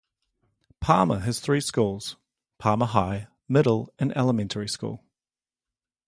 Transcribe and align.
Palmer 0.79 1.19
has 1.19 1.39
three 1.39 1.61
schools: 1.61 2.15
Palmer 2.57 2.87
High, 2.87 3.27
Middle, 3.47 3.93
and 3.99 4.11
Elementary 4.17 4.67
School. 4.67 5.03